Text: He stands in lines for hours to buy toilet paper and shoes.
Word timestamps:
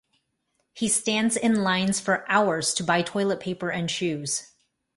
He 0.73 0.87
stands 0.89 1.37
in 1.37 1.61
lines 1.61 1.99
for 1.99 2.27
hours 2.27 2.73
to 2.73 2.83
buy 2.83 3.03
toilet 3.03 3.39
paper 3.39 3.69
and 3.69 3.91
shoes. 3.91 4.51